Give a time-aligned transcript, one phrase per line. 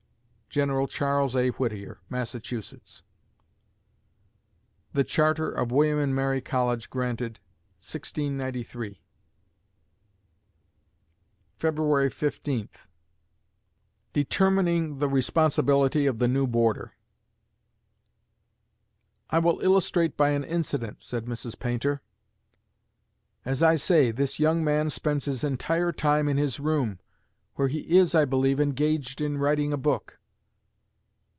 [0.53, 1.47] GENERAL CHARLES A.
[1.51, 3.03] WHITTIER (Massachusetts)
[4.91, 7.39] The charter of William and Mary College granted,
[7.79, 9.01] 1693
[11.55, 12.89] February Fifteenth
[14.11, 16.91] DETERMINING THE RESPONSIBILITY OF THE NEW BOARDER
[19.29, 21.57] "I will illustrate by an incident," said Mrs.
[21.57, 22.01] Paynter.
[23.45, 26.99] "As I say, this young man spends his entire time in his room,
[27.55, 30.17] where he is, I believe, engaged in writing a book."